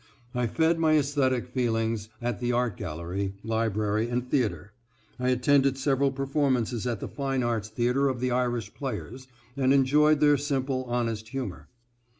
I 0.33 0.47
fed 0.47 0.79
my 0.79 0.97
esthetic 0.97 1.45
feelings 1.49 2.09
at 2.23 2.39
the 2.39 2.51
art 2.51 2.75
gallery, 2.75 3.35
library, 3.43 4.09
and 4.09 4.27
theatre. 4.27 4.73
I 5.19 5.29
attended 5.29 5.77
several 5.77 6.11
performances 6.11 6.87
at 6.87 7.01
the 7.01 7.07
Fine 7.07 7.43
Arts 7.43 7.69
Theatre 7.69 8.07
of 8.09 8.19
the 8.19 8.31
Irish 8.31 8.73
Players, 8.73 9.27
and 9.55 9.71
enjoyed 9.71 10.19
their 10.19 10.37
simple, 10.37 10.85
honest 10.85 11.29
humor. 11.29 11.67